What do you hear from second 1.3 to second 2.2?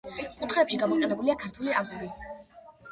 ქართული აგური.